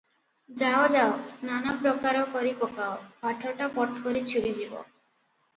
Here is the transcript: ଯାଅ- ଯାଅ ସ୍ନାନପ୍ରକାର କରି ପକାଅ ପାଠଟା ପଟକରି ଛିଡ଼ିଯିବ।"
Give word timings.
ଯାଅ- 0.61 0.85
ଯାଅ 0.93 1.11
ସ୍ନାନପ୍ରକାର 1.31 2.23
କରି 2.37 2.55
ପକାଅ 2.63 2.97
ପାଠଟା 3.27 3.69
ପଟକରି 3.79 4.25
ଛିଡ଼ିଯିବ।" 4.33 4.83